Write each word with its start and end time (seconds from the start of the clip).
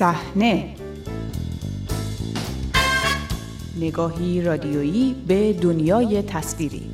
صحنه. 0.00 0.74
نگاهی 3.76 4.42
رادیویی 4.42 5.14
به 5.28 5.52
دنیای 5.52 6.22
تصویری. 6.22 6.90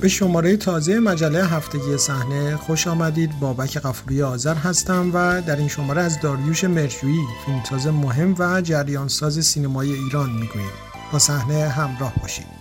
به 0.00 0.08
شماره 0.08 0.56
تازه 0.56 0.98
مجله 0.98 1.44
هفتگی 1.44 1.98
صحنه 1.98 2.56
خوش 2.56 2.86
آمدید. 2.86 3.30
بابک 3.40 3.76
قفوری 3.76 4.22
آذر 4.22 4.54
هستم 4.54 5.10
و 5.14 5.42
در 5.42 5.56
این 5.56 5.68
شماره 5.68 6.02
از 6.02 6.20
داریوش 6.20 6.64
مرجویی 6.64 7.20
فیلمساز 7.46 7.86
مهم 7.86 8.34
و 8.38 8.60
جریانساز 8.60 9.44
سینمای 9.44 9.92
ایران 9.92 10.30
می‌گوییم. 10.30 10.70
با 11.12 11.18
صحنه 11.18 11.68
همراه 11.68 12.12
باشید. 12.22 12.59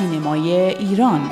سینمای 0.00 0.52
ایران. 0.52 1.30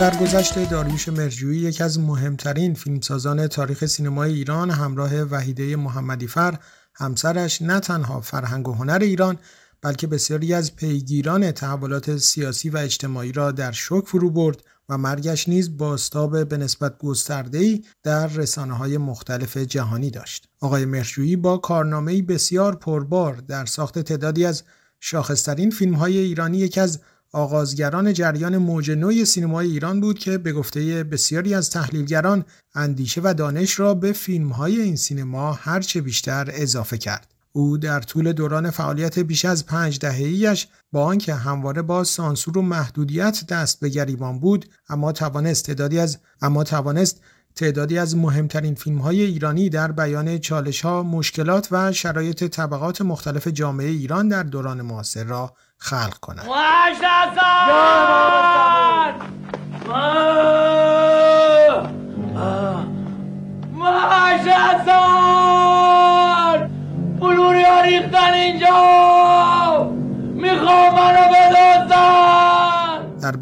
در 0.00 0.16
گذشته 0.16 0.64
داریوش 0.64 1.08
مرجویی 1.08 1.60
یکی 1.60 1.82
از 1.82 2.00
مهمترین 2.00 2.74
فیلمسازان 2.74 3.46
تاریخ 3.46 3.86
سینمای 3.86 4.32
ایران 4.32 4.70
همراه 4.70 5.22
وحیده 5.22 5.76
محمدیفر 5.76 6.58
همسرش 6.94 7.62
نه 7.62 7.80
تنها 7.80 8.20
فرهنگ 8.20 8.68
و 8.68 8.72
هنر 8.72 8.98
ایران 9.02 9.38
بلکه 9.82 10.06
بسیاری 10.06 10.54
از 10.54 10.76
پیگیران 10.76 11.52
تحولات 11.52 12.16
سیاسی 12.16 12.70
و 12.70 12.76
اجتماعی 12.76 13.32
را 13.32 13.52
در 13.52 13.72
شک 13.72 14.02
فرو 14.06 14.30
برد 14.30 14.62
و 14.88 14.98
مرگش 14.98 15.48
نیز 15.48 15.76
باستاب 15.76 16.48
به 16.48 16.56
نسبت 16.56 16.98
گسترده‌ای 16.98 17.84
در 18.02 18.26
رسانه 18.26 18.74
های 18.74 18.98
مختلف 18.98 19.56
جهانی 19.56 20.10
داشت. 20.10 20.48
آقای 20.60 20.84
مرجویی 20.84 21.36
با 21.36 21.58
کارنامه‌ای 21.58 22.22
بسیار 22.22 22.76
پربار 22.76 23.34
در 23.34 23.66
ساخت 23.66 23.98
تعدادی 23.98 24.44
از 24.44 24.62
شاخصترین 25.00 25.70
فیلم 25.70 25.94
های 25.94 26.18
ایرانی 26.18 26.58
یکی 26.58 26.80
از 26.80 27.00
آغازگران 27.32 28.12
جریان 28.12 28.56
موج 28.56 28.90
نوی 28.90 29.24
سینمای 29.24 29.66
ایران 29.66 30.00
بود 30.00 30.18
که 30.18 30.38
به 30.38 30.52
گفته 30.52 31.04
بسیاری 31.04 31.54
از 31.54 31.70
تحلیلگران 31.70 32.44
اندیشه 32.74 33.20
و 33.24 33.34
دانش 33.34 33.80
را 33.80 33.94
به 33.94 34.12
فیلمهای 34.12 34.80
این 34.80 34.96
سینما 34.96 35.52
هرچه 35.52 36.00
بیشتر 36.00 36.48
اضافه 36.52 36.98
کرد. 36.98 37.37
او 37.58 37.78
در 37.78 38.00
طول 38.00 38.32
دوران 38.32 38.70
فعالیت 38.70 39.18
بیش 39.18 39.44
از 39.44 39.66
پنج 39.66 39.98
دهه‌ایش 39.98 40.68
با 40.92 41.04
آنکه 41.04 41.34
همواره 41.34 41.82
با 41.82 42.04
سانسور 42.04 42.58
و 42.58 42.62
محدودیت 42.62 43.46
دست 43.48 43.80
به 43.80 43.88
گریبان 43.88 44.40
بود 44.40 44.66
اما 44.88 45.12
توانست 45.12 45.66
تعدادی 45.66 45.98
از 45.98 46.18
اما 46.42 46.64
توانست 46.64 47.20
تعدادی 47.54 47.98
از 47.98 48.16
مهمترین 48.16 48.74
فیلم 48.74 48.98
های 48.98 49.22
ایرانی 49.22 49.68
در 49.68 49.92
بیان 49.92 50.38
چالش 50.38 50.80
ها، 50.80 51.02
مشکلات 51.02 51.68
و 51.70 51.92
شرایط 51.92 52.44
طبقات 52.44 53.02
مختلف 53.02 53.48
جامعه 53.48 53.88
ایران 53.88 54.28
در 54.28 54.42
دوران 54.42 54.82
معاصر 54.82 55.24
را 55.24 55.52
خلق 55.78 56.18
کند. 56.18 56.46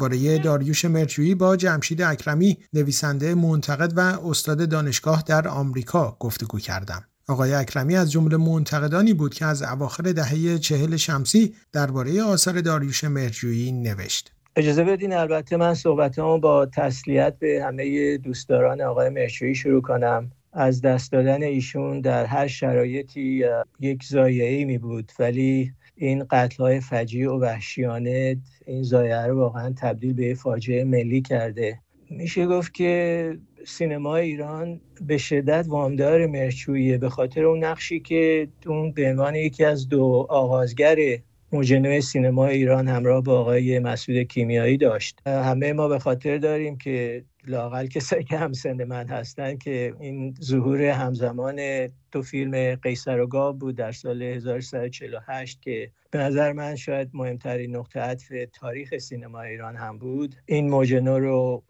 درباره 0.07 0.37
داریوش 0.37 0.85
مرجویی 0.85 1.35
با 1.35 1.55
جمشید 1.55 2.01
اکرمی 2.01 2.57
نویسنده 2.73 3.35
منتقد 3.35 3.93
و 3.97 3.99
استاد 3.99 4.69
دانشگاه 4.69 5.23
در 5.27 5.47
آمریکا 5.47 6.17
گفتگو 6.19 6.59
کردم. 6.59 7.03
آقای 7.27 7.53
اکرمی 7.53 7.95
از 7.95 8.11
جمله 8.11 8.37
منتقدانی 8.37 9.13
بود 9.13 9.33
که 9.33 9.45
از 9.45 9.63
اواخر 9.63 10.03
دهه 10.03 10.57
چهل 10.57 10.95
شمسی 10.95 11.53
درباره 11.73 12.23
آثار 12.23 12.61
داریوش 12.61 13.03
مرجویی 13.03 13.71
نوشت. 13.71 14.31
اجازه 14.55 14.83
بدین 14.83 15.13
البته 15.13 15.57
من 15.57 15.73
صحبتمو 15.73 16.39
با 16.39 16.65
تسلیت 16.65 17.39
به 17.39 17.63
همه 17.63 18.17
دوستداران 18.17 18.81
آقای 18.81 19.09
مرجویی 19.09 19.55
شروع 19.55 19.81
کنم. 19.81 20.31
از 20.53 20.81
دست 20.81 21.11
دادن 21.11 21.43
ایشون 21.43 22.01
در 22.01 22.25
هر 22.25 22.47
شرایطی 22.47 23.45
یک 23.79 24.03
زایعی 24.03 24.65
می 24.65 24.77
بود 24.77 25.11
ولی 25.19 25.73
این 25.97 26.25
قتل 26.29 26.63
های 26.63 26.79
فجیع 26.79 27.31
و 27.31 27.39
وحشیانه 27.39 28.37
این 28.65 28.83
زایعه 28.83 29.25
رو 29.25 29.37
واقعا 29.37 29.73
تبدیل 29.77 30.13
به 30.13 30.33
فاجعه 30.33 30.83
ملی 30.83 31.21
کرده. 31.21 31.79
میشه 32.09 32.47
گفت 32.47 32.73
که 32.73 33.37
سینما 33.65 34.15
ایران 34.15 34.81
به 35.01 35.17
شدت 35.17 35.65
وامدار 35.67 36.25
مرچویه 36.25 36.97
به 36.97 37.09
خاطر 37.09 37.43
اون 37.43 37.63
نقشی 37.63 37.99
که 37.99 38.47
اون 38.65 38.91
به 38.91 39.09
عنوان 39.09 39.35
یکی 39.35 39.65
از 39.65 39.89
دو 39.89 40.27
آغازگر 40.29 41.17
موجنوی 41.51 42.01
سینما 42.01 42.47
ایران 42.47 42.87
همراه 42.87 43.23
با 43.23 43.39
آقای 43.39 43.79
مسعود 43.79 44.17
کیمیایی 44.17 44.77
داشت. 44.77 45.19
همه 45.27 45.73
ما 45.73 45.87
به 45.87 45.99
خاطر 45.99 46.37
داریم 46.37 46.77
که 46.77 47.25
لاقل 47.47 47.87
کسایی 47.87 48.23
که 48.23 48.37
هم 48.37 48.53
سن 48.53 48.83
من 48.83 49.07
هستن 49.07 49.57
که 49.57 49.93
این 49.99 50.35
ظهور 50.41 50.81
همزمان 50.81 51.87
دو 52.11 52.21
فیلم 52.21 52.75
قیصر 52.75 53.19
و 53.19 53.27
گاو 53.27 53.55
بود 53.55 53.75
در 53.75 53.91
سال 53.91 54.21
1348 54.21 55.61
که 55.61 55.91
به 56.11 56.19
نظر 56.19 56.53
من 56.53 56.75
شاید 56.75 57.09
مهمترین 57.13 57.75
نقطه 57.75 57.99
عطف 57.99 58.33
تاریخ 58.53 58.97
سینما 58.97 59.41
ایران 59.41 59.75
هم 59.75 59.97
بود. 59.97 60.35
این 60.45 60.69
موجنو 60.69 61.19
رو 61.19 61.63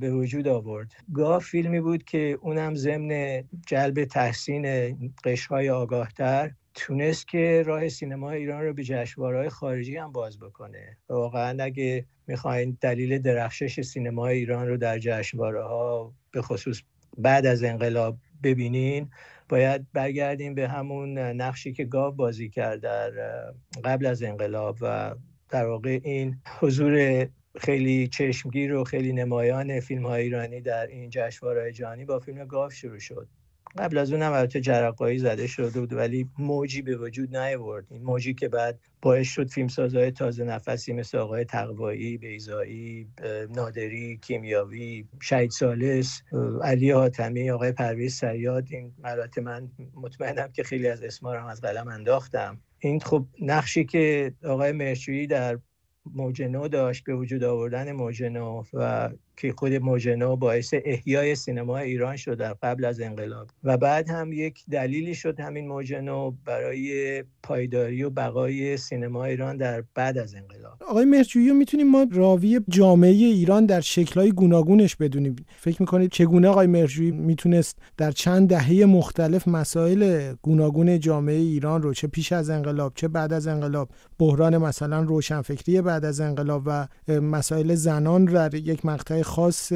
به 0.00 0.10
وجود 0.10 0.48
آورد. 0.48 0.92
گاو 1.14 1.40
فیلمی 1.40 1.80
بود 1.80 2.04
که 2.04 2.38
اونم 2.40 2.74
ضمن 2.74 3.42
جلب 3.66 4.04
تحسین 4.04 4.96
قشرهای 5.24 5.70
آگاهتر 5.70 6.50
تونست 6.74 7.28
که 7.28 7.62
راه 7.66 7.88
سینما 7.88 8.30
ایران 8.30 8.62
رو 8.62 8.72
به 8.72 8.84
جشنواره‌های 8.84 9.48
خارجی 9.48 9.96
هم 9.96 10.12
باز 10.12 10.38
بکنه. 10.38 10.98
واقعا 11.08 11.64
اگه 11.64 12.06
می‌خواین 12.26 12.78
دلیل 12.80 13.18
درخشش 13.18 13.80
سینما 13.80 14.26
ایران 14.26 14.68
رو 14.68 14.76
در 14.76 14.98
جشنواره 14.98 15.62
ها 15.62 16.14
به 16.30 16.42
خصوص 16.42 16.82
بعد 17.18 17.46
از 17.46 17.64
انقلاب 17.64 18.16
ببینین 18.42 19.10
باید 19.48 19.86
برگردیم 19.92 20.54
به 20.54 20.68
همون 20.68 21.18
نقشی 21.18 21.72
که 21.72 21.84
گاو 21.84 22.14
بازی 22.14 22.48
کرد 22.48 22.80
در 22.80 23.10
قبل 23.84 24.06
از 24.06 24.22
انقلاب 24.22 24.78
و 24.80 25.14
در 25.48 25.66
واقع 25.66 26.00
این 26.02 26.40
حضور 26.60 27.26
خیلی 27.58 28.08
چشمگیر 28.08 28.74
و 28.74 28.84
خیلی 28.84 29.12
نمایان 29.12 29.80
فیلم 29.80 30.06
های 30.06 30.22
ایرانی 30.22 30.60
در 30.60 30.86
این 30.86 31.10
جشنواره 31.10 31.72
جهانی 31.72 32.04
با 32.04 32.18
فیلم 32.18 32.44
گاو 32.44 32.70
شروع 32.70 32.98
شد. 32.98 33.28
قبل 33.78 33.98
از 33.98 34.12
اونم 34.12 34.32
البته 34.32 34.60
جرقایی 34.60 35.18
زده 35.18 35.46
شده 35.46 35.80
بود 35.80 35.92
ولی 35.92 36.28
موجی 36.38 36.82
به 36.82 36.96
وجود 36.96 37.36
نیاورد. 37.36 37.86
این 37.90 38.02
موجی 38.02 38.34
که 38.34 38.48
بعد 38.48 38.78
باعث 39.02 39.26
شد 39.26 39.48
فیلمسازهای 39.48 40.10
تازه 40.10 40.44
نفسی 40.44 40.92
مثل 40.92 41.18
آقای 41.18 41.44
تقوایی، 41.44 42.18
بیزایی، 42.18 43.08
نادری، 43.50 44.16
کیمیاوی، 44.16 45.06
شهید 45.20 45.50
سالس، 45.50 46.22
علی 46.62 46.90
حاتمی، 46.90 47.50
آقای 47.50 47.72
پرویز 47.72 48.14
سیاد. 48.14 48.66
این 48.70 48.92
البته 49.04 49.40
من 49.40 49.70
مطمئنم 49.94 50.52
که 50.52 50.62
خیلی 50.62 50.88
از 50.88 51.02
اسما 51.02 51.34
رو 51.34 51.46
از 51.46 51.60
قلم 51.60 51.88
انداختم. 51.88 52.60
این 52.78 53.00
خب 53.00 53.26
نقشی 53.40 53.84
که 53.84 54.32
آقای 54.44 54.72
مرچویی 54.72 55.26
در 55.26 55.58
موجنو 56.14 56.68
داشت 56.68 57.04
به 57.04 57.14
وجود 57.14 57.44
آوردن 57.44 57.92
موجنو 57.92 58.64
و 58.72 59.10
که 59.36 59.52
خود 59.52 59.72
موجنو 59.72 60.36
باعث 60.36 60.74
احیای 60.84 61.34
سینما 61.34 61.78
ایران 61.78 62.16
شد 62.16 62.34
در 62.34 62.52
قبل 62.62 62.84
از 62.84 63.00
انقلاب. 63.00 63.48
و 63.64 63.76
بعد 63.76 64.10
هم 64.10 64.32
یک 64.32 64.64
دلیلی 64.70 65.14
شد 65.14 65.40
همین 65.40 65.68
موجنو 65.68 66.32
برای 66.44 67.24
پایداری 67.42 68.02
و 68.02 68.10
بقای 68.10 68.76
سینما 68.76 69.24
ایران 69.24 69.56
در 69.56 69.84
بعد 69.94 70.18
از 70.18 70.34
انقلاب. 70.34 70.82
آقای 70.88 71.04
مرچویی 71.04 71.52
می‌تونیم 71.52 71.90
ما 71.90 72.06
راوی 72.12 72.60
جامعه 72.68 73.10
ایران 73.10 73.66
در 73.66 73.80
شکلهای 73.80 74.32
گوناگونش 74.32 74.96
بدونیم. 74.96 75.36
فکر 75.56 75.76
می‌کنید 75.82 76.10
چگونه 76.10 76.48
آقای 76.48 76.66
مرچویی 76.66 77.10
می‌تونست 77.10 77.78
در 77.96 78.10
چند 78.10 78.48
دهه 78.48 78.84
مختلف 78.84 79.48
مسائل 79.48 80.32
گوناگون 80.42 81.00
جامعه 81.00 81.36
ایران 81.36 81.82
رو 81.82 81.94
چه 81.94 82.06
پیش 82.06 82.32
از 82.32 82.50
انقلاب 82.50 82.92
چه 82.94 83.08
بعد 83.08 83.32
از 83.32 83.46
انقلاب 83.46 83.88
بحران 84.18 84.58
مثلا 84.58 85.00
روشنفکری 85.02 85.80
بعد 85.80 86.04
از 86.04 86.20
انقلاب 86.20 86.62
و 86.66 86.88
مسائل 87.08 87.74
زنان 87.74 88.24
در 88.24 88.54
یک 88.54 88.86
مقطع 88.86 89.21
خاص 89.22 89.72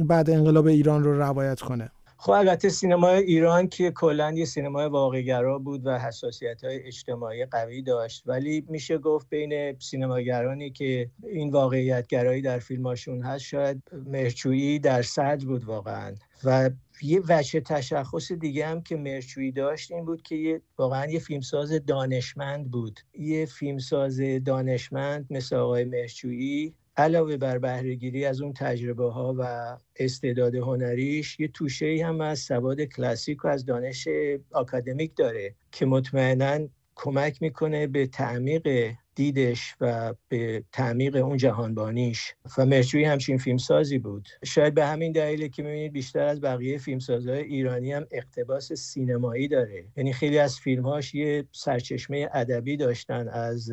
بعد 0.00 0.30
انقلاب 0.30 0.66
ایران 0.66 1.04
رو 1.04 1.18
روایت 1.18 1.60
کنه. 1.60 1.90
خب 2.22 2.30
البته 2.30 2.68
سینمای 2.68 3.22
ایران 3.22 3.68
که 3.68 3.90
کلا 3.90 4.32
یه 4.32 4.44
سینمای 4.44 4.86
واقعگرا 4.86 5.58
بود 5.58 5.86
و 5.86 5.98
حساسیت 5.98 6.64
های 6.64 6.86
اجتماعی 6.86 7.44
قوی 7.44 7.82
داشت 7.82 8.22
ولی 8.26 8.64
میشه 8.68 8.98
گفت 8.98 9.28
بین 9.30 9.78
سینماگرانی 9.78 10.70
که 10.70 11.10
این 11.22 11.50
واقعیت 11.50 12.06
گرایی 12.06 12.42
در 12.42 12.58
فیلماشون 12.58 13.22
هست 13.22 13.44
شاید 13.44 13.82
مرچویی 14.06 14.78
در 14.78 15.02
صدر 15.02 15.46
بود 15.46 15.64
واقعا. 15.64 16.14
و 16.44 16.70
یه 17.02 17.20
وجه 17.28 17.60
تشخص 17.60 18.32
دیگه 18.32 18.66
هم 18.66 18.82
که 18.82 18.96
مرچویی 18.96 19.52
داشت 19.52 19.92
این 19.92 20.04
بود 20.04 20.22
که 20.22 20.34
یه 20.34 20.60
واقعا 20.78 21.06
یه 21.06 21.18
فیلمساز 21.18 21.72
دانشمند 21.86 22.70
بود. 22.70 23.00
یه 23.18 23.46
فیلمساز 23.46 24.20
دانشمند 24.44 25.26
مثل 25.30 25.56
آقای 25.56 25.84
مرچویی 25.84 26.74
علاوه 26.96 27.36
بر 27.36 27.58
بهرهگیری 27.58 28.24
از 28.24 28.40
اون 28.40 28.52
تجربه 28.52 29.12
ها 29.12 29.34
و 29.38 29.76
استعداد 29.96 30.54
هنریش 30.54 31.40
یه 31.40 31.48
توشه 31.48 32.06
هم 32.06 32.20
از 32.20 32.38
سواد 32.38 32.80
کلاسیک 32.80 33.44
و 33.44 33.48
از 33.48 33.64
دانش 33.64 34.08
آکادمیک 34.52 35.16
داره 35.16 35.54
که 35.72 35.86
مطمئنا 35.86 36.68
کمک 36.94 37.42
می‌کنه 37.42 37.86
به 37.86 38.06
تعمیق 38.06 38.92
دیدش 39.14 39.74
و 39.80 40.14
به 40.28 40.64
تعمیق 40.72 41.16
اون 41.16 41.36
جهانبانیش. 41.36 42.34
و 42.58 42.66
مرجوی 42.66 43.04
همچین 43.04 43.38
فیلمسازی 43.38 43.98
بود. 43.98 44.28
شاید 44.44 44.74
به 44.74 44.86
همین 44.86 45.12
دلیله 45.12 45.48
که 45.48 45.62
می‌بینید 45.62 45.92
بیشتر 45.92 46.24
از 46.24 46.40
بقیه 46.40 46.78
فیلمسازهای 46.78 47.42
ایرانی 47.42 47.92
هم 47.92 48.06
اقتباس 48.10 48.72
سینمایی 48.72 49.48
داره. 49.48 49.84
یعنی 49.96 50.12
خیلی 50.12 50.38
از 50.38 50.58
فیلمهاش 50.58 51.14
یه 51.14 51.44
سرچشمه 51.52 52.28
ادبی 52.32 52.76
داشتن. 52.76 53.28
از 53.28 53.72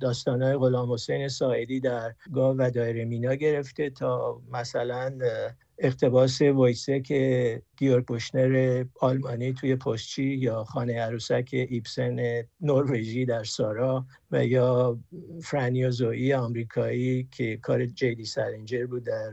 داستانهای 0.00 0.56
غلام 0.56 0.92
حسین 0.92 1.28
ساعدی 1.28 1.80
در 1.80 2.14
گاو 2.32 2.56
و 2.56 2.70
دایره 2.70 3.04
مینا 3.04 3.34
گرفته 3.34 3.90
تا 3.90 4.40
مثلا 4.52 5.18
اقتباس 5.78 6.42
وویتسک 6.42 7.62
گئورگ 7.76 8.06
بوشنر 8.06 8.84
آلمانی 9.00 9.52
توی 9.52 9.76
پستچی 9.76 10.22
یا 10.22 10.64
خانه 10.64 11.00
عروسک 11.00 11.48
ایبسن 11.52 12.42
نروژی 12.60 13.24
در 13.24 13.44
سارا 13.44 14.06
و 14.30 14.46
یا 14.46 14.98
فرنی 15.42 15.80
و 15.80 15.90
زوئی 15.90 16.34
آمریکایی 16.34 17.28
که 17.30 17.56
کار 17.56 17.86
جی 17.86 18.05
دی 18.05 18.24
سلینجر 18.24 18.86
بود 18.86 19.04
در 19.04 19.32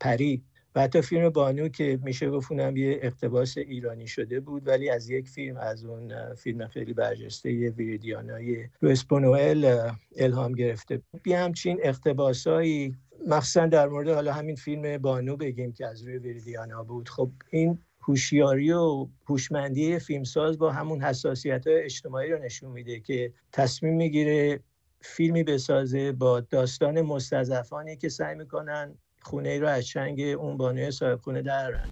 پری. 0.00 0.42
و 0.74 0.80
حتی 0.80 1.02
فیلم 1.02 1.28
بانو 1.28 1.68
که 1.68 1.98
میشه 2.02 2.30
گفت 2.30 2.53
اونم 2.53 2.76
یه 2.76 2.98
اقتباس 3.02 3.58
ایرانی 3.58 4.06
شده 4.06 4.40
بود 4.40 4.68
ولی 4.68 4.90
از 4.90 5.10
یک 5.10 5.28
فیلم 5.28 5.56
از 5.56 5.84
اون 5.84 6.34
فیلم 6.34 6.66
خیلی 6.66 6.92
برجسته 6.92 7.70
ویریدیانای 7.70 8.68
لویس 8.82 9.04
بونوئل 9.04 9.90
الهام 10.16 10.52
گرفته. 10.52 11.02
بی 11.22 11.32
همچین 11.32 11.78
اقتباسایی 11.82 12.96
مخصوصا 13.26 13.66
در 13.66 13.88
مورد 13.88 14.08
حالا 14.08 14.32
همین 14.32 14.56
فیلم 14.56 14.98
بانو 14.98 15.36
بگیم 15.36 15.72
که 15.72 15.86
از 15.86 16.02
روی 16.02 16.18
ویریدیانا 16.18 16.82
بود. 16.82 17.08
خب 17.08 17.30
این 17.50 17.78
هوشیاری 18.00 18.72
و 18.72 19.06
هوشمندی 19.28 19.98
فیلمساز 19.98 20.58
با 20.58 20.72
همون 20.72 21.02
حساسیت 21.02 21.66
های 21.66 21.82
اجتماعی 21.82 22.30
رو 22.30 22.38
نشون 22.38 22.70
میده 22.70 23.00
که 23.00 23.32
تصمیم 23.52 23.94
می‌گیره 23.94 24.60
فیلمی 25.00 25.42
بسازه 25.42 26.12
با 26.12 26.40
داستان 26.40 27.00
مستضعفانی 27.00 27.96
که 27.96 28.08
سعی 28.08 28.34
می‌کنن 28.34 28.94
خونه 29.22 29.48
ای 29.48 29.58
رو 29.58 29.68
از 29.68 29.86
چنگ 29.86 30.20
اون 30.20 30.56
بانوی 30.56 30.90
صاحب 30.90 31.20
خونه 31.20 31.42
درن 31.42 31.88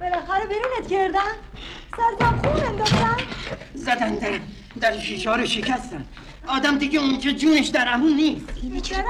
بالاخره 0.00 0.46
بیرونت 0.46 0.88
کردن 0.90 1.34
سرتم 1.96 2.36
خون 2.36 2.64
انداختن. 2.64 3.16
زدن 3.74 4.14
در 4.14 4.40
در 4.80 4.98
شیشه 4.98 5.36
رو 5.36 5.46
شکستن. 5.46 6.04
آدم 6.48 6.78
دیگه 6.78 7.00
اونجا 7.00 7.30
جونش 7.30 7.68
در 7.68 7.84
امون 7.88 8.12
نیست. 8.16 8.46
اینه 8.62 8.80
چرا 8.80 9.04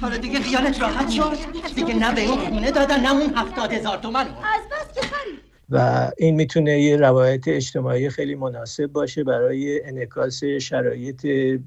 حالا 0.00 0.16
دیگه 0.16 0.40
خیالت 0.40 0.80
راحت 0.80 1.10
شد. 1.10 1.36
دیگه 1.74 1.94
نه 1.94 2.14
به 2.14 2.28
اون 2.28 2.38
خونه 2.38 2.70
دادن 2.70 3.00
نه 3.00 3.12
اون 3.12 3.34
هفتاد 3.34 3.72
هزار 3.72 3.96
تومن. 3.96 4.20
از 4.20 4.62
بس 4.72 4.94
که 4.94 5.00
خرید 5.00 5.40
و 5.70 6.10
این 6.18 6.34
می‌تونه 6.34 6.80
یه 6.80 6.96
روایت 6.96 7.48
اجتماعی 7.48 8.10
خیلی 8.10 8.34
مناسب 8.34 8.86
باشه 8.86 9.24
برای 9.24 9.84
انعکاس 9.84 10.44
شرایط 10.44 11.26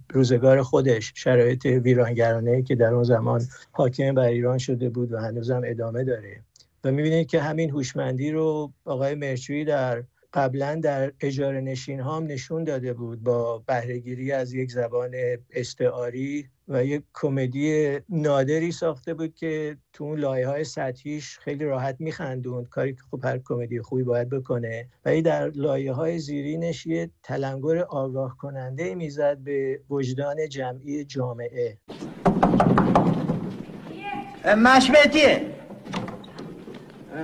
روزگار 0.10 0.62
خودش 0.62 1.12
شرایط 1.16 1.66
ویرانگرانه 1.66 2.62
که 2.62 2.75
در 2.75 2.94
اون 2.94 3.04
زمان 3.04 3.42
حاکم 3.71 4.16
بر 4.16 4.24
ایران 4.24 4.57
شده 4.57 4.89
بود 4.89 5.12
و 5.12 5.18
هنوزم 5.18 5.62
ادامه 5.66 6.04
داره. 6.04 6.39
و 6.83 6.92
می‌بینید 6.92 7.27
که 7.27 7.42
همین 7.42 7.69
هوشمندی 7.69 8.31
رو 8.31 8.71
آقای 8.86 9.16
مرچوی 9.16 9.66
در 9.66 10.04
قبلا 10.34 10.76
در 10.76 11.12
اجاره 11.22 11.62
نشین 11.62 12.00
هم 12.00 12.24
نشون 12.24 12.64
داده 12.64 12.94
بود 12.94 13.24
با 13.24 13.64
بهرهگیری 13.68 14.31
از 14.31 14.54
یک 14.54 14.72
زبان 14.72 15.16
استعاری 15.52 16.50
و 16.68 16.86
یک 16.86 17.04
کمدی 17.14 17.98
نادری 18.10 18.72
ساخته 18.72 19.14
بود 19.14 19.36
که 19.36 19.78
تو 19.94 20.04
اون 20.04 20.20
لایه 20.20 20.48
های 20.48 20.64
سطحیش 20.64 21.40
خیلی 21.40 21.66
راحت 21.66 21.96
میخندوند. 22.00 22.70
کاری 22.70 22.94
که 22.94 23.02
خب 23.12 23.26
هر 23.26 23.40
کمدی 23.46 23.81
خوبی 23.81 24.04
باید 24.04 24.30
بکنه. 24.30 24.88
ولی 25.06 25.22
در 25.22 25.50
لایه 25.50 25.94
های 25.94 26.20
زیرینش 26.20 26.86
یه 26.86 27.10
تلنگر 27.24 27.78
آگاه 27.78 28.38
کننده 28.38 28.96
می‌زد 28.96 29.38
به 29.38 29.80
وجدان 29.90 30.50
جمعی 30.50 31.06
جامعه. 31.06 31.78
مشبتیه 34.58 35.42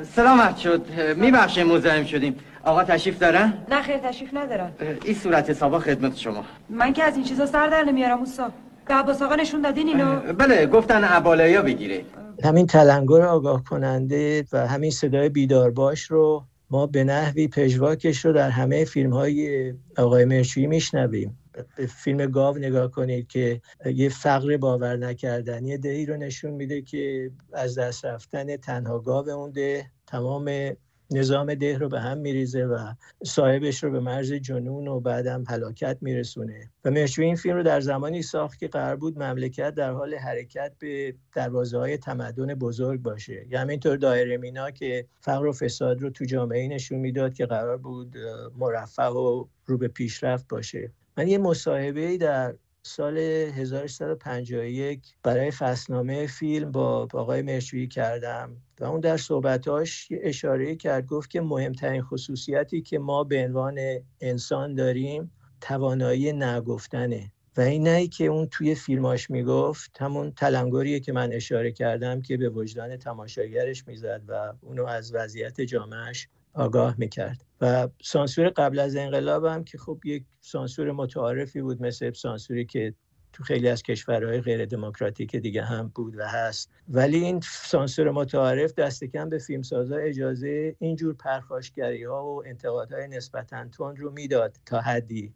سلامت 0.04 0.57
شد. 0.57 0.86
میبخشه 1.18 1.63
مزاحم 1.63 2.04
شدیم. 2.06 2.36
آقا 2.66 2.84
تشریف 2.84 3.20
دارن؟ 3.20 3.54
نه 3.70 3.82
خیر 3.82 3.98
تشریف 3.98 4.30
ندارن. 4.34 4.72
این 5.04 5.16
صورت 5.16 5.50
حسابا 5.50 5.80
خدمت 5.80 6.18
شما. 6.18 6.44
من 6.70 6.94
که 6.94 7.04
از 7.04 7.16
این 7.16 7.26
چیزا 7.26 7.46
سر 7.46 7.68
در 7.68 7.84
نمیارم 7.84 8.20
اوستا 8.20 8.52
به 8.88 8.94
عباس 8.94 9.22
آقا 9.22 9.36
نشون 9.36 9.62
دادین 9.62 9.88
اینو. 9.88 10.34
بله 10.34 10.66
گفتن 10.66 11.04
عبالیا 11.04 11.62
بگیره. 11.62 12.06
همین 12.44 12.68
تلنگر 12.68 13.22
آگاه 13.22 13.64
کننده 13.64 14.46
و 14.54 14.68
همین 14.68 14.92
صدای 14.92 15.30
بیدار 15.30 15.72
باش 15.72 16.04
رو 16.04 16.44
ما 16.70 16.88
به 16.88 17.04
نحوی 17.04 17.48
پژواکش 17.48 18.26
رو 18.26 18.34
در 18.34 18.50
همه 18.50 18.86
فیلم 18.86 19.14
های 19.14 19.74
آقای 19.98 20.26
مرچویی 20.26 20.68
میشنویم. 20.68 21.38
به 21.76 21.86
فیلم 21.86 22.26
گاو 22.26 22.58
نگاه 22.58 22.92
کنید 22.92 23.28
که 23.28 23.62
یه 23.86 24.10
فقر 24.10 24.58
باور 24.58 24.98
نکردنی 24.98 25.78
دهی 25.78 26.06
رو 26.06 26.18
نشون 26.18 26.52
میده 26.52 26.82
که 26.82 27.32
از 27.54 27.78
دست 27.78 28.06
رفتن 28.06 28.58
تنها 28.58 29.00
گاو 29.00 29.30
اون 29.30 29.52
ده 29.52 29.86
تمام 30.08 30.76
نظام 31.12 31.54
ده 31.54 31.78
رو 31.78 31.90
به 31.90 32.00
هم 32.00 32.18
میریزه 32.18 32.66
و 32.66 32.94
صاحبش 33.24 33.84
رو 33.84 33.92
به 33.92 34.00
مرز 34.00 34.34
جنون 34.34 34.88
و 34.88 35.00
بعدم 35.00 35.44
هلاکت 35.48 35.98
میرسونه. 36.02 36.69
و 36.86 36.92
مرچوی 36.92 37.25
این 37.25 37.36
فیلم 37.36 37.56
رو 37.56 37.63
در 37.63 37.80
زمانی 37.80 38.22
ساخت 38.22 38.60
که 38.60 38.68
قرار 38.68 38.96
بود 38.96 39.24
مملکت 39.24 39.75
در 39.75 39.92
حال 39.92 40.16
حرکت 40.16 40.72
به 40.80 41.16
دروازه 41.34 41.78
های 41.78 41.98
تمدن 41.98 42.54
بزرگ 42.54 43.02
باشه. 43.02 43.46
یا 43.50 43.60
همینطور 43.60 43.98
دایره 43.98 44.38
مینا 44.38 44.72
که 44.72 45.06
فقر 45.19 45.46
و 45.46 45.54
فساد 45.54 46.02
رو 46.02 46.10
تو 46.10 46.25
جامعه 46.25 46.68
نشون 46.68 47.00
می‌داد 47.00 47.34
که 47.34 47.46
قرار 47.46 47.78
بود 47.78 48.16
مرفه 48.57 49.04
و 49.04 49.46
رو 49.66 49.78
به 49.78 49.88
پیشرفت 49.88 50.48
باشه. 50.48 50.92
من 51.18 51.28
یه 51.28 51.38
مصاحبه 51.38 52.18
در 52.18 52.56
سال 52.88 53.18
1351 53.18 55.02
برای 55.24 55.52
فصلنامه 55.52 56.28
فیلم 56.28 56.72
با 56.72 57.08
آقای 57.14 57.42
مرچویی 57.42 57.88
کردم 57.88 58.58
و 58.80 58.86
اون 58.86 59.00
در 59.00 59.18
صحبتاش 59.18 60.08
اشاره 60.12 60.76
کرد 60.76 61.06
گفت 61.06 61.30
که 61.30 61.42
مهمترین 61.42 62.02
خصوصیتی 62.02 62.82
که 62.82 63.00
ما 63.00 63.24
به 63.24 63.46
عنوان 63.46 63.80
انسان 64.22 64.76
داریم 64.76 65.32
توانایی 65.62 66.34
نگفتنه 66.34 67.32
و 67.58 67.62
این 67.62 67.88
نه 67.88 68.08
که 68.08 68.26
اون 68.26 68.48
توی 68.48 68.76
فیلماش 68.76 69.30
می‌گفت 69.30 69.98
همون 70.02 70.31
تلنگریه 70.31 71.00
که 71.00 71.12
من 71.12 71.34
اشاره 71.34 71.72
کردم 71.72 72.22
که 72.22 72.38
به 72.38 72.50
وجدان 72.50 72.98
تماشاگرش 72.98 73.88
می‌زد 73.88 74.22
و 74.28 74.54
اونو 74.62 74.86
از 74.86 75.14
وضعیت 75.14 75.62
جامعهش 75.62 76.28
آگاه 76.56 76.95
می‌کرد. 76.97 77.45
و 77.62 77.88
سانسور 78.02 78.50
قبل 78.50 78.80
از 78.80 78.95
انقلاب 78.95 79.45
هم 79.45 79.64
که 79.64 79.78
خب 79.78 80.00
یک 80.06 80.24
سانسور 80.42 80.92
متعارفی 80.92 81.62
بود 81.62 81.81
مثل 81.81 82.12
سانسوری 82.14 82.66
که 82.66 82.94
تو 83.33 83.44
خیلی 83.44 83.69
از 83.69 83.83
کشورهای 83.83 84.42
غیر 84.42 84.66
دموکراتیک 84.66 85.35
دیگه 85.35 85.64
هم 85.64 85.92
بود 85.95 86.18
و 86.18 86.28
هست. 86.28 86.71
ولی 86.90 87.18
این 87.18 87.40
سانسور 87.44 88.12
متعارف 88.12 88.74
دست 88.74 89.04
کم 89.04 89.30
به 89.30 89.38
فیلمسازا 89.38 89.95
اجازه 89.95 90.76
اینجور 90.80 91.14
پرخاشگری 91.14 92.04
ها 92.04 92.26
و 92.26 92.47
انتقادهای 92.47 93.07
نسبتا 93.07 93.64
تند 93.71 94.00
رو 94.00 94.12
می‌داد 94.12 94.56
تا 94.66 94.81
حدی 94.81 95.33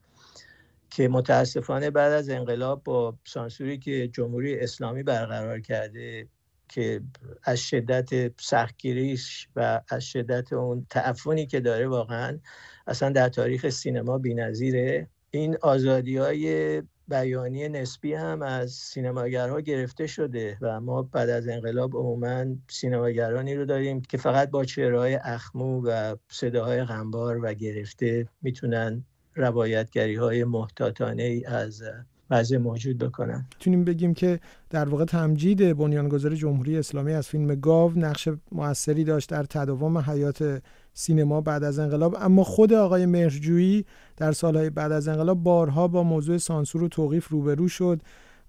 که 0.89 1.07
متاسفانه 1.07 1.91
بعد 1.91 2.11
از 2.11 2.29
انقلاب 2.29 2.83
با 2.83 3.17
سانسوری 3.27 3.77
که 3.77 4.07
جمهوری 4.07 4.59
اسلامی 4.59 5.03
برقرار 5.03 5.59
کرده 5.59 6.27
که 6.69 7.01
از 7.43 7.59
شدت 7.59 8.41
سختگیریش 8.41 9.47
و 9.55 9.81
از 9.89 10.03
شدت 10.03 10.53
اون 10.53 10.85
تعفنی 10.89 11.45
که 11.45 11.59
داره 11.59 11.87
واقعا 11.87 12.39
اصلا 12.87 13.09
در 13.09 13.29
تاریخ 13.29 13.69
سینما 13.69 14.17
بی‌نظیره. 14.17 15.07
این 15.31 15.57
آزادی 15.61 16.17
های 16.17 16.81
بیانی 17.07 17.69
نسبی 17.69 18.13
هم 18.13 18.41
از 18.41 18.71
سینماگرها 18.71 19.59
گرفته 19.59 20.07
شده 20.07 20.57
و 20.61 20.79
ما 20.79 21.01
بعد 21.01 21.29
از 21.29 21.47
انقلاب 21.47 21.95
عموما 21.95 22.45
سینماگرانی 22.67 23.55
رو 23.55 23.65
داریم 23.65 24.01
که 24.01 24.17
فقط 24.17 24.49
با 24.49 24.65
چهرهای 24.65 25.15
اخمو 25.15 25.81
و 25.85 26.15
صداهای 26.29 26.83
غنبار 26.83 27.39
و 27.43 27.53
گرفته 27.53 28.27
می‌تونن 28.41 29.03
روایتگری 29.35 30.15
های 30.15 30.43
محتاطانه 30.43 31.41
از 31.45 31.83
وضع 32.31 32.57
موجود 32.57 32.97
بکنن 32.97 33.45
می‌تونیم 33.55 33.83
بگیم 33.83 34.13
که 34.13 34.39
در 34.69 34.89
واقع 34.89 35.05
تمجید 35.05 35.77
بنیانگذار 35.77 36.35
جمهوری 36.35 36.77
اسلامی 36.77 37.13
از 37.13 37.27
فیلم 37.27 37.55
گاو 37.55 37.91
نقش 37.95 38.29
موثری 38.51 39.03
داشت 39.03 39.29
در 39.29 39.43
تداوم 39.43 39.97
حیات 39.97 40.61
سینما 40.93 41.41
بعد 41.41 41.63
از 41.63 41.79
انقلاب. 41.79 42.17
اما 42.19 42.43
خود 42.43 42.73
آقای 42.73 43.05
مرجویی 43.05 43.85
در 44.17 44.31
سالهای 44.31 44.69
بعد 44.69 44.91
از 44.91 45.07
انقلاب 45.07 45.43
بارها 45.43 45.87
با 45.87 46.03
موضوع 46.03 46.37
سانسور 46.37 46.83
و 46.83 46.87
توقیف 46.87 47.27
روبرو 47.27 47.67
شد 47.67 48.01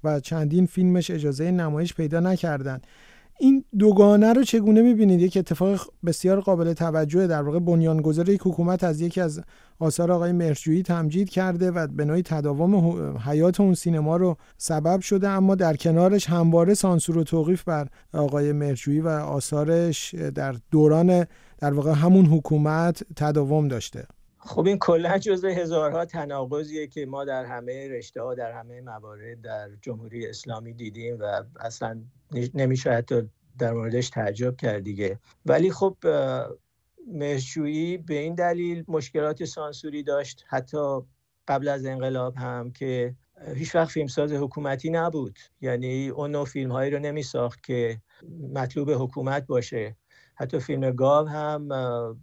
و 0.04 0.20
چندین 0.20 0.66
فیلمش 0.66 1.10
اجازه 1.10 1.50
نمایش 1.50 1.94
پیدا 1.94 2.20
نکردند. 2.20 2.86
این 3.40 3.64
دوگانه 3.78 4.32
رو 4.32 4.42
چگونه 4.42 4.82
می‌بینید؟ 4.82 5.20
یک 5.20 5.36
اتفاق 5.36 5.92
بسیار 6.06 6.40
قابل 6.40 6.72
توجه 6.72 7.26
در 7.26 7.42
واقع 7.42 7.58
بنیانگذار 7.58 8.28
یک 8.28 8.40
حکومت 8.44 8.84
از 8.84 9.00
یکی 9.00 9.20
از 9.20 9.40
آثار 9.78 10.12
آقای 10.12 10.32
مرجویی 10.32 10.82
تمجید 10.82 11.30
کرده 11.30 11.70
و 11.70 11.86
به 11.86 12.04
نوعی 12.04 12.22
تداوم 12.22 12.74
حیات 13.16 13.60
اون 13.60 13.74
سینما 13.74 14.16
رو 14.16 14.36
سبب 14.58 15.00
شده 15.00 15.28
اما 15.28 15.54
در 15.54 15.76
کنارش 15.76 16.26
همواره 16.28 16.74
سانسور 16.74 17.18
و 17.18 17.24
توقیف 17.24 17.64
بر 17.64 17.88
آقای 18.12 18.52
مرجویی 18.52 19.00
و 19.00 19.08
آثارش 19.08 20.14
در 20.14 20.54
دوران 20.70 21.26
در 21.58 21.72
واقع 21.72 21.92
همون 21.92 22.26
حکومت 22.26 23.02
تداوم 23.16 23.68
داشته. 23.68 24.06
خب 24.42 24.66
این 24.66 24.78
کلا 24.78 25.18
جزء 25.18 25.48
هزارها 25.48 26.04
تناقضیه 26.04 26.86
که 26.86 27.06
ما 27.06 27.24
در 27.24 27.44
همه 27.44 27.88
رشته 27.88 28.22
ها 28.22 28.34
در 28.34 28.52
همه 28.52 28.80
موارد 28.80 29.40
در 29.40 29.70
جمهوری 29.82 30.26
اسلامی 30.26 30.72
دیدیم 30.72 31.16
و 31.20 31.42
اصلا 31.60 32.02
نمیشه 32.54 32.90
حتی 32.90 33.30
در 33.58 33.72
موردش 33.72 34.10
تعجب 34.10 34.56
کرد 34.56 34.84
دیگه. 34.84 35.18
ولی 35.46 35.70
خب 35.70 35.96
مهرجویی 37.06 37.98
به 37.98 38.14
این 38.14 38.34
دلیل 38.34 38.84
مشکلات 38.88 39.44
سانسوری 39.44 40.02
داشت. 40.02 40.44
حتی 40.48 41.00
قبل 41.48 41.68
از 41.68 41.86
انقلاب 41.86 42.36
هم 42.36 42.72
که 42.72 43.14
هیچ 43.54 43.74
وقت 43.74 43.90
فیلمساز 43.90 44.32
حکومتی 44.32 44.90
نبود. 44.90 45.38
یعنی 45.60 46.08
اون 46.08 46.30
نوع 46.30 46.44
فیلم 46.44 46.72
هایی 46.72 46.90
رو 46.90 46.98
نمی 46.98 47.22
ساخت 47.22 47.62
که 47.62 48.00
مطلوب 48.54 48.90
حکومت 48.90 49.46
باشه. 49.46 49.96
حتی 50.40 50.58
فیلم 50.58 50.90
گاو 50.90 51.28
هم 51.28 51.72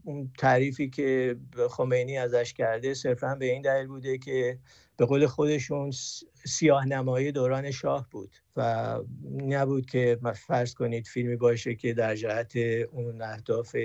اون 0.03 0.31
تعریفی 0.37 0.89
که 0.89 1.35
خمینی 1.69 2.17
ازش 2.17 2.53
کرده 2.53 2.93
صرفا 2.93 3.35
به 3.35 3.45
این 3.45 3.61
دلیل 3.61 3.87
بوده 3.87 4.17
که 4.17 4.59
به 4.97 5.05
قول 5.05 5.27
خودشون 5.27 5.91
سیاه 6.45 6.85
نمایی 6.85 7.31
دوران 7.31 7.71
شاه 7.71 8.07
بود 8.11 8.35
و 8.55 8.95
نبود 9.37 9.85
که 9.85 10.19
فرض 10.35 10.73
کنید 10.73 11.07
فیلمی 11.07 11.35
باشه 11.35 11.75
که 11.75 11.93
در 11.93 12.15
جهت 12.15 12.55
اون 12.91 13.21
اهداف 13.21 13.75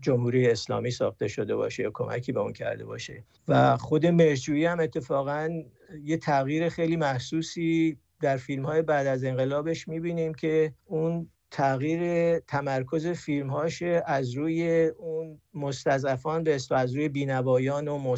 جمهوری 0.00 0.50
اسلامی 0.50 0.90
ساخته 0.90 1.28
شده 1.28 1.56
باشه 1.56 1.82
یا 1.82 1.90
کمکی 1.94 2.32
به 2.32 2.40
اون 2.40 2.52
کرده 2.52 2.84
باشه. 2.84 3.24
و 3.48 3.76
خود 3.76 4.06
مرجویی 4.06 4.64
هم 4.64 4.80
اتفاقا 4.80 5.62
یه 6.02 6.16
تغییر 6.16 6.68
خیلی 6.68 6.96
محسوسی 6.96 7.98
در 8.20 8.36
فیلم 8.36 8.66
های 8.66 8.82
بعد 8.82 9.06
از 9.06 9.24
انقلابش 9.24 9.88
می‌بینیم 9.88 10.34
که 10.34 10.72
اون 10.84 11.30
تغییر 11.56 12.38
تمرکز 12.38 13.06
فیلم 13.06 13.50
هاش 13.50 13.82
از 14.06 14.32
روی 14.32 14.86
اون 14.86 15.40
مستضعفان 15.54 16.44
به 16.44 16.58
از 16.70 16.94
روی 16.94 17.08
بینوایان 17.08 17.88
و 17.88 18.16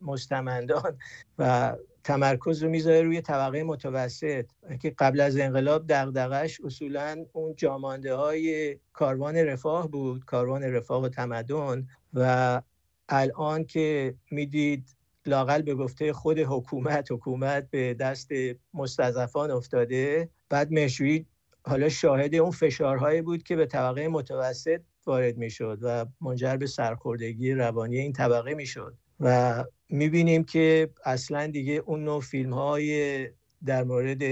مستمندان 0.00 0.98
و 1.38 1.76
تمرکز 2.04 2.62
رو 2.62 2.68
می‌ذاره 2.68 3.02
روی 3.02 3.20
طبقه 3.20 3.62
متوسط 3.62 4.46
که 4.80 4.94
قبل 4.98 5.20
از 5.20 5.36
انقلاب 5.36 5.84
دغدغش 5.88 6.60
اصولا 6.60 7.24
اون 7.32 7.54
جامانده 7.56 8.14
های 8.14 8.78
کاروان 8.92 9.36
رفاه 9.36 9.90
بود 9.90 10.24
کاروان 10.24 10.62
رفاه 10.62 11.02
و 11.02 11.08
تمدن 11.08 11.86
و 12.14 12.62
الان 13.08 13.64
که 13.64 14.14
می‌دید 14.30 14.96
لاقل 15.26 15.62
به 15.62 15.74
گفته 15.74 16.12
خود 16.12 16.38
حکومت 16.38 17.12
حکومت 17.12 17.70
به 17.70 17.94
دست 17.94 18.30
مستضعفان 18.74 19.50
افتاده 19.50 20.28
بعد 20.48 20.72
مشروعی 20.72 21.26
حالا 21.68 21.88
شاهد 21.88 22.34
اون 22.34 22.50
فشارهایی 22.50 23.22
بود 23.22 23.42
که 23.42 23.56
به 23.56 23.66
طبقه 23.66 24.08
متوسط 24.08 24.80
وارد 25.06 25.36
می‌شد 25.36 25.78
و 25.82 26.06
منجر 26.20 26.56
به 26.56 26.66
سرخوردگی 26.66 27.52
روانی 27.52 27.98
این 27.98 28.12
طبقه 28.12 28.54
می‌شد. 28.54 28.94
و 29.20 29.64
می‌بینیم 29.88 30.44
که 30.44 30.90
اصلا 31.04 31.46
دیگه 31.46 31.72
اون 31.72 32.04
نوع 32.04 32.20
فیلم 32.20 32.52
های 32.54 33.28
در 33.64 33.84
مورد 33.84 34.22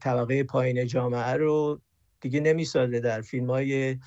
طبقه 0.00 0.44
پایین 0.44 0.86
جامعه 0.86 1.32
رو 1.32 1.80
دیگه 2.20 2.40
نمی‌سازه. 2.40 3.00
در 3.00 3.20
فیلم 3.20 3.50
های 3.50 3.98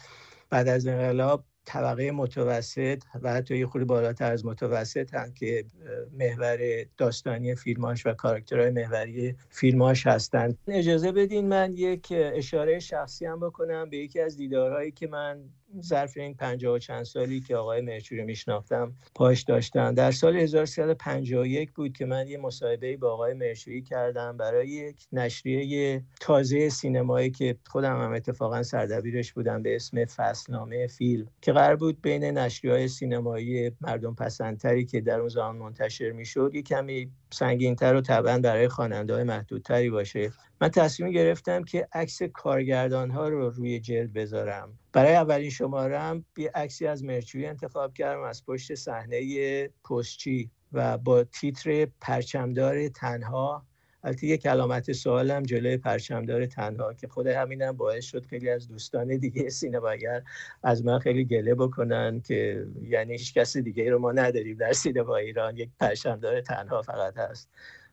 بعد 0.49 0.67
از 0.67 0.87
انقلاب 0.87 1.45
طبقه 1.65 2.12
متوسط 2.12 3.03
و 3.22 3.34
حتی 3.34 3.58
یه 3.58 3.68
خوری 3.68 3.86
بالاتر 3.86 4.32
از 4.32 4.46
متوسط 4.46 5.13
هم 5.13 5.34
که 5.34 5.65
محور 6.12 6.86
داستانی 6.98 7.56
فیلماش 7.56 8.06
و 8.06 8.13
کاراکترهای 8.13 8.70
محوری 8.70 9.36
فیلماش 9.50 10.08
هستند 10.08 10.58
اجازه 10.68 11.12
بدین 11.12 11.48
من 11.48 11.74
یک 11.74 12.08
اشاره 12.12 12.80
شخصی 12.80 13.25
هم 13.25 13.39
بکنم 13.39 13.89
به 13.89 13.98
یکی 13.98 14.20
از 14.20 14.38
دیدارهایی 14.38 14.91
که 14.91 15.08
من 15.08 15.39
ظرف 15.81 16.17
این 16.17 16.33
پنجاه 16.33 16.75
و 16.75 16.79
چند 16.79 17.03
سالی 17.03 17.41
که 17.41 17.55
آقای 17.55 17.81
مرچوری 17.81 18.23
میشناختم 18.23 18.93
پاش 19.15 19.41
داشتم 19.41 19.93
در 19.93 20.11
سال 20.11 20.35
1351 20.35 21.71
بود 21.71 21.97
که 21.97 22.05
من 22.05 22.27
یه 22.27 22.37
مصاحبه 22.37 22.97
با 22.97 23.13
آقای 23.13 23.33
مرچوری 23.33 23.81
کردم 23.81 24.37
برای 24.37 24.67
یک 24.67 25.07
نشریه 25.11 26.03
تازه 26.19 26.69
سینمایی 26.69 27.31
که 27.31 27.57
خودم 27.67 28.01
هم 28.01 28.13
اتفاقا 28.13 28.63
سردبیرش 28.63 29.33
بودم 29.33 29.61
به 29.61 29.75
اسم 29.75 30.05
فصلنامه 30.05 30.87
فیلم 30.87 31.27
که 31.41 31.51
قرار 31.51 31.75
بود 31.75 32.01
بین 32.01 32.23
نشریه 32.23 32.73
های 32.73 32.87
سینمایی 32.87 33.71
مردم 33.81 34.15
پسندتری 34.15 34.85
که 34.85 35.01
در 35.01 35.19
اون 35.19 35.29
زمان 35.29 35.55
منتشر 35.55 36.11
می‌شد 36.11 36.51
یه 36.53 36.61
کمی 36.61 37.11
سنگینتر 37.29 37.95
و 37.95 38.01
طبعا 38.01 38.39
برای 38.39 38.67
خواننده 38.67 39.13
های 39.13 39.23
محدودتری 39.23 39.89
باشه. 39.89 40.31
من 40.62 40.70
تصمیم 40.70 41.12
گرفتم 41.12 41.63
که 41.63 41.88
عکس 41.94 42.24
کارگردان 42.24 43.12
ها 43.12 43.30
رو 43.30 43.50
روی 43.50 43.80
جلد 43.80 44.13
بذارم. 44.13 44.80
برای 44.94 45.15
اولین 45.15 45.50
شمارم 45.50 46.25
یه 46.38 46.51
عکسی 46.56 46.88
از 46.88 47.03
مرچوی 47.03 47.46
انتخاب 47.46 47.94
کردم 47.94 48.22
از 48.22 48.46
پشت 48.46 48.75
صحنه 48.75 49.68
پستچی 49.68 50.51
و 50.72 50.98
با 50.98 51.24
تیتر 51.24 51.88
پرچمدار 52.01 52.88
تنها. 52.88 53.65
البته 54.03 54.27
یک 54.27 54.41
کلامت 54.41 54.91
سوالم 54.91 55.44
جلوی 55.44 55.77
پرچمدار 55.77 56.46
تنها 56.46 56.94
که 56.94 57.08
خود 57.08 57.27
همینم 57.27 57.72
باعث 57.72 58.06
شد 58.06 58.25
خیلی 58.25 58.50
از 58.50 58.68
دوستان 58.68 59.18
دیگه 59.18 59.50
سینماگر 59.50 60.24
از 60.63 60.86
من 60.86 61.00
خیلی 61.00 61.25
گله 61.25 61.56
بکنن 61.56 62.22
که 62.22 62.68
یعنی 62.82 63.12
هیچ 63.12 63.34
کس 63.34 63.58
دیگه 63.58 63.89
رو 63.89 64.00
ما 64.00 64.12
نداریم 64.12 64.58
در 64.58 64.74
سینما 64.74 65.15
ایران. 65.15 65.58
یک 65.58 65.70
پرچمدار 65.80 66.41
تنها 66.41 66.82
فقط 66.82 67.18
هست. 67.18 67.50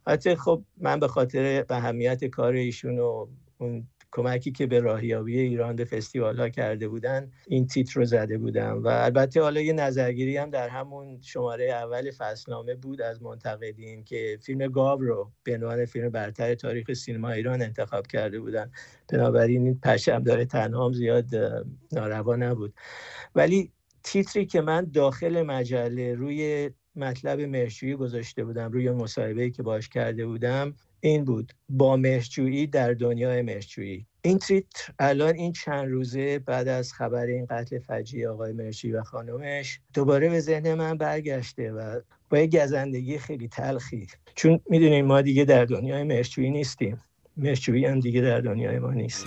حتی 0.09 0.35
خب 0.35 0.65
من 0.77 1.01
به 1.01 1.09
خاطر 1.09 1.65
اهمیت 1.71 2.25
کار 2.25 2.53
ایشون 2.53 2.99
و 2.99 3.27
اون 3.59 3.89
کمکی 4.13 4.53
که 4.53 4.67
به 4.67 4.81
راهیابی 4.81 5.41
ایران 5.41 5.77
به 5.77 5.85
فستیوال 5.85 6.41
ها 6.41 6.49
کرده 6.49 6.89
بودن 6.89 7.31
این 7.49 7.67
تیتر 7.67 8.01
رو 8.01 8.05
زده 8.05 8.39
بودم. 8.39 8.83
و 8.83 8.89
البته 8.89 9.43
حالا 9.43 9.61
یه 9.61 9.73
نظرگیری 9.73 10.37
هم 10.37 10.51
در 10.51 10.69
همون 10.69 11.21
شماره 11.21 11.65
اول 11.65 12.11
فصلنامه 12.11 12.75
بود 12.75 13.03
از 13.03 13.23
منتقدین 13.23 14.05
که 14.05 14.39
فیلم 14.43 14.67
گاو 14.67 15.01
رو 15.01 15.33
به 15.43 15.55
عنوان 15.55 15.85
فیلم 15.85 16.09
برتر 16.09 16.55
تاریخ 16.55 16.93
سینما 16.93 17.31
ایران 17.31 17.63
انتخاب 17.63 18.07
کرده 18.07 18.41
بودن. 18.41 18.71
بنابراین 19.13 19.63
این 19.63 19.81
پشم 19.81 20.23
داره 20.23 20.45
تنها 20.45 20.93
زیاد 20.93 21.27
ناروا 21.93 22.37
نبود. 22.37 22.75
ولی 23.35 23.73
تیتری 24.03 24.47
که 24.47 24.61
من 24.61 24.85
داخل 24.85 25.43
مجله 25.43 26.15
روی 26.15 26.71
مطلب 26.99 27.41
مهرجویی 27.41 27.95
گذاشته 27.95 28.45
بودم 28.45 28.73
روی 28.73 28.91
مصاحبه 28.91 29.51
که 29.51 29.63
باش 29.63 29.89
کرده 29.89 30.27
بودم 30.27 30.75
این 31.01 31.25
بود 31.25 31.53
با 31.69 31.97
مهرجویی 31.97 32.67
در 32.67 32.95
دنیای 32.95 33.43
مهرجویی. 33.43 34.07
این 34.23 34.39
تریت 34.39 34.67
الان 34.99 35.35
این 35.35 35.53
چند 35.53 35.89
روزه 35.89 36.39
بعد 36.39 36.69
از 36.69 36.93
خبر 36.93 37.27
این 37.27 37.47
قتل 37.51 37.79
فجی 37.79 38.27
آقای 38.27 38.53
مرشی 38.53 38.93
و 38.93 39.03
خانمش 39.03 39.81
دوباره 39.95 40.29
به 40.29 40.41
ذهن 40.41 40.75
من 40.75 40.99
برگشته 40.99 41.73
و 41.73 42.01
با 42.31 42.39
یک 42.39 42.57
گزندگی 42.57 43.19
خیلی 43.19 43.49
تلخی. 43.49 44.07
چون 44.35 44.61
می‌دونیم 44.71 45.07
ما 45.07 45.21
دیگه 45.21 45.45
در 45.45 45.65
دنیای 45.65 46.05
مرشویی 46.05 46.51
نیستیم. 46.51 46.99
مرشویی 47.37 47.87
هم 47.87 48.01
دیگه 48.01 48.21
در 48.21 48.41
دنیای 48.41 48.79
ما 48.79 48.93
نیست. 48.93 49.27